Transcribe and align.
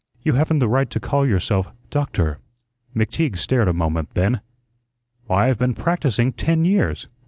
You 0.23 0.33
haven't 0.33 0.57
the 0.57 0.67
right 0.67 0.89
to 0.89 0.99
call 0.99 1.27
yourself, 1.27 1.71
'doctor.'" 1.91 2.39
McTeague 2.95 3.37
stared 3.37 3.67
a 3.67 3.71
moment; 3.71 4.15
then: 4.15 4.41
"Why, 5.27 5.47
I've 5.47 5.59
been 5.59 5.75
practising 5.75 6.33
ten 6.33 6.65
years. 6.65 7.07